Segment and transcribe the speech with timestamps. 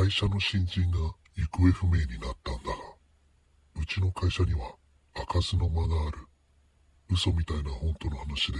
[0.00, 0.96] 会社の新人が
[1.36, 2.76] 行方不明になったんだが、
[3.78, 4.74] うちの会社には
[5.14, 6.26] 開かずの間がある。
[7.10, 8.58] 嘘みたいな本当の話で、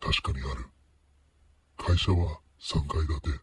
[0.00, 0.66] 確かにある。
[1.76, 3.40] 会社は3階建て。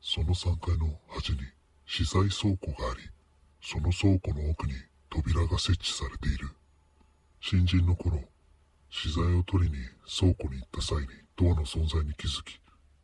[0.00, 1.40] その3階の端に
[1.84, 3.02] 資材倉庫があり、
[3.60, 4.72] その倉庫の奥に
[5.10, 6.48] 扉が設置されている。
[7.42, 8.22] 新人の頃、
[8.88, 9.76] 資材を取りに
[10.18, 12.58] 倉庫に行った際にドアの存在に気づき、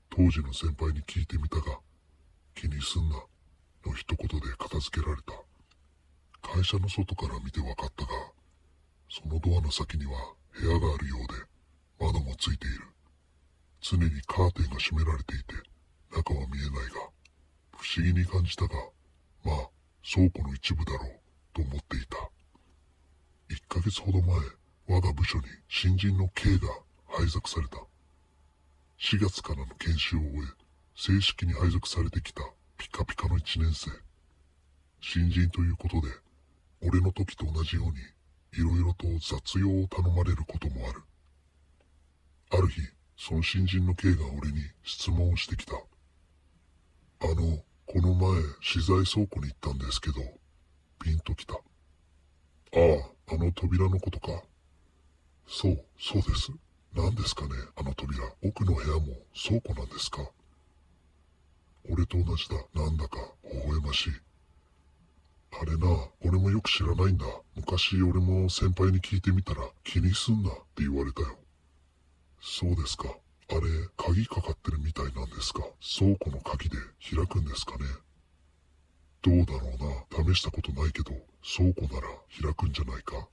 [0.09, 1.79] 当時の先輩に聞いてみたが、
[2.54, 3.17] 気にすんな、
[3.87, 5.33] の一言で片付けられた。
[6.43, 8.11] 会社の外から見て分かったが、
[9.09, 10.13] そのドアの先には
[10.53, 11.35] 部屋があるようで、
[12.01, 12.83] 窓もついている。
[13.81, 15.55] 常にカーテンが閉められていて、
[16.11, 17.11] 中は見えないが、
[17.77, 18.75] 不思議に感じたが、
[19.45, 19.69] まあ、
[20.03, 21.21] 倉庫の一部だろう、
[21.53, 22.17] と思っていた。
[23.51, 24.37] 1ヶ月ほど前、
[24.89, 26.69] 我が部署に新人の K が
[27.09, 27.77] 配属された。
[28.99, 30.65] 4月からの研修を終え、
[30.96, 32.43] 正式に配属されてきた
[32.77, 33.91] ピカピカの1年生。
[35.01, 36.09] 新人ということで、
[36.83, 37.93] 俺の時と同じように、
[38.61, 41.03] いろいろと雑用を頼まれることもある。
[42.51, 42.81] ある日、
[43.17, 45.75] その新人の K が俺に質問をしてきた。
[45.75, 50.17] あの、この前、資材倉庫に行ったんですけど、
[51.03, 51.55] ピンときた。
[51.55, 51.59] あ
[53.29, 54.43] あ、あの扉のことか。
[55.47, 56.51] そう、そうです。
[56.95, 58.25] 何ですかね、あの扉。
[58.43, 60.31] 奥の部屋も倉庫なんですか？
[62.05, 62.57] 俺と同じだ。
[62.75, 64.13] なんだか、微笑ましい。
[65.59, 65.87] あれな、
[66.23, 67.25] 俺もよく知らないんだ。
[67.57, 71.39] 昔俺も先輩に聞いてみたら気にすんなって言われたよ。
[72.43, 73.09] そうですか。
[73.49, 73.61] あれ、
[73.97, 75.63] 鍵かかってるみたいなんですか
[75.99, 76.77] 倉庫の鍵で
[77.11, 77.85] 開くんですかね
[79.23, 79.71] どうだろ
[80.13, 80.35] うな。
[80.35, 81.13] 試したことないけど、
[81.57, 82.09] 倉庫なら
[82.43, 83.29] 開くんじゃないか。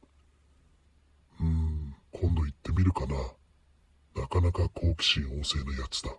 [1.42, 3.16] うーん、今度行ってみるかな。
[4.22, 6.12] なかなか好奇心旺盛なやつだ。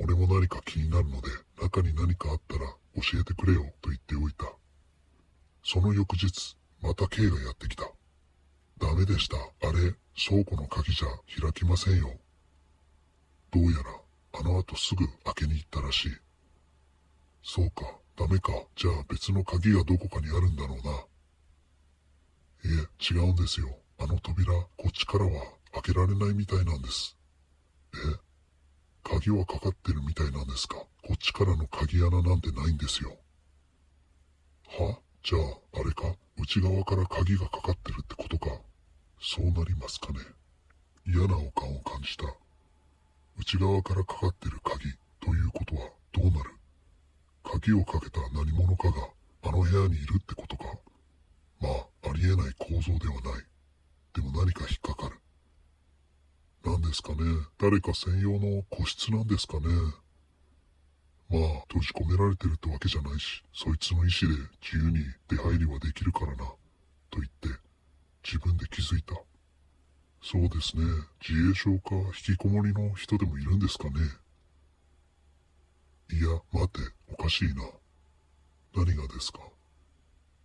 [0.00, 1.28] 俺も何か気になるので、
[1.72, 4.44] 中に何かあったら教えてくれよと言っておいた。
[5.64, 7.90] その翌日、また K がやってきた。
[8.78, 9.36] ダメでした。
[9.36, 11.08] あれ、倉庫の鍵じゃ
[11.40, 12.10] 開きませんよ。
[13.50, 13.84] どうやら、
[14.40, 16.12] あの後すぐ開けに行ったらしい。
[17.42, 18.52] そうか、ダメか。
[18.76, 20.92] じゃあ別の鍵がどこかにあるんだろうな。
[22.64, 23.68] いえ、違うんですよ。
[23.98, 25.30] あの扉、こっちからは
[25.72, 27.16] 開けられないみたいなんです。
[27.94, 27.96] え？
[29.04, 30.76] 鍵はかかってるみたいなんですか？
[31.12, 33.10] こっちからの鍵穴なんてないんですよ。
[34.66, 36.16] はじゃあ、あれか？
[36.38, 38.48] 内側から鍵がかかってるってことか。
[39.20, 40.20] そうなりますかね。
[41.06, 42.24] 嫌な予感を感じた。
[43.38, 44.84] 内側からかかってる鍵
[45.20, 46.50] ということはどうなる？
[47.44, 49.06] 鍵をかけた何者かが
[49.42, 50.64] あの部屋にいるってことか。
[51.60, 53.44] まあ、ありえない構造ではない。
[54.14, 55.20] でも何か引っかかる。
[56.64, 57.18] 何ですかね？
[57.60, 59.66] 誰か専用の個室なんですかね？
[61.32, 64.98] まあ、閉じ込められてるってわけじゃないし、そいつの意思で自由に
[65.28, 66.44] 出入りはできるからな。
[67.10, 67.48] と言って、
[68.22, 69.14] 自分で気づいた。
[70.22, 70.84] そうですね。
[71.26, 71.94] 自閉症か
[72.28, 73.92] 引きこもりの人でもいるんですかね。
[76.12, 77.64] いや、待て、おかしいな。
[78.74, 79.40] 何がですか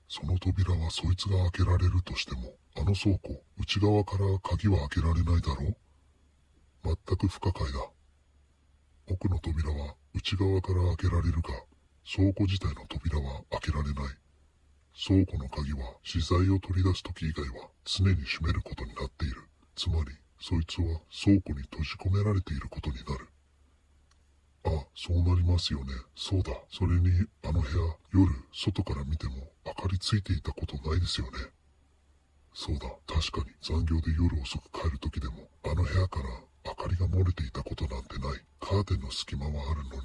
[0.07, 5.77] その扉はそいつが開けられるとしても、あの倉庫、内側から鍵は開けられないだろう
[6.83, 7.79] 全く不可解だ。
[9.09, 11.53] 奥の扉は内側から開けられるが、
[12.03, 14.17] 倉庫自体の扉は開けられない。
[14.97, 19.43] 倉庫の鍵は資材を取り出す時以外は常に閉めることになっている。
[19.75, 20.09] つまり、
[20.41, 23.29] そいつは倉庫に閉じ込められていることになる。
[24.65, 25.93] あ、そうなりますよね。
[26.15, 26.51] そうだ。
[26.71, 27.11] それに、
[27.43, 31.37] あの部屋、夜、外から見ても明かりついていたことないですよね。
[32.55, 32.89] そうだ。
[33.05, 36.25] 確かに残業で夜遅く帰る時でも、あの部屋から
[36.67, 38.41] 明かりが漏れていたことなんてない。
[38.59, 40.01] カーテンの隙間はあるのに。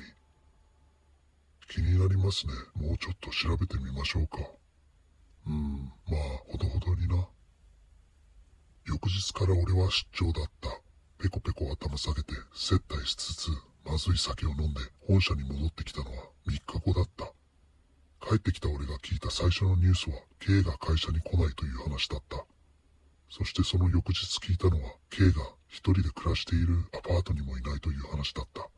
[1.69, 2.53] 気になりますね。
[2.77, 4.39] もうちょっと調べてみましょうか。
[5.47, 7.27] うん、まあ、ほどほどにな。
[8.87, 10.69] 翌日から俺は出張だった。
[11.19, 13.49] ペコペコ頭下げて接待しつつ、
[13.85, 17.33] まずい酒を飲んで本社に戻ってきたのは3日後だった。
[18.27, 22.45] 帰ってきた俺が聞いた最初のニュースは K が会社に来ないという話だった。
[23.31, 28.69] そしてその翌日聞いたのは K が一人で暮らしているアパートにもいないという話だった。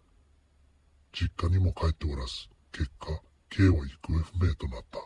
[1.12, 3.20] 実家にも帰っておらず、結果
[3.50, 5.00] K は行方不明となった。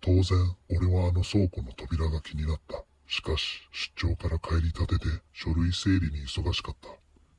[0.00, 2.84] 当然、俺はあの倉庫の扉が気になった。
[3.08, 6.88] しかし、出張から帰りたてで書類整理に忙しかった。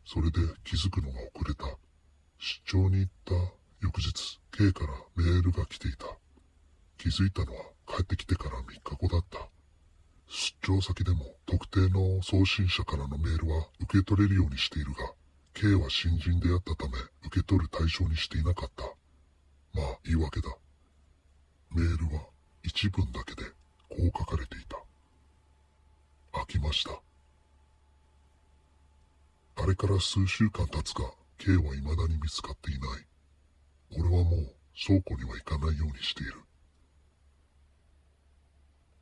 [0.05, 1.65] それで気づくのが遅れた。
[2.39, 3.35] 出張に行った
[3.79, 6.07] 翌日、K からメールが来ていた。
[6.97, 9.52] 気づいたのは帰ってきてから3日後だった。
[10.65, 15.11] 出張先でも特定の送信者からのメールは受け取れるようにしているが、
[15.53, 18.83] K は新人であったため受け取る対象にしていなかった。
[19.73, 20.47] まあ言い訳だ。
[21.75, 22.21] メールは
[22.63, 23.43] 一文だけで
[23.89, 24.77] こう書かれていた。
[26.39, 26.91] 飽きました。
[29.61, 33.05] あれから数週間経つが、K は未だに見つかっていない。
[33.99, 34.55] 俺はもう
[34.87, 36.35] 倉庫には行かないようにしている。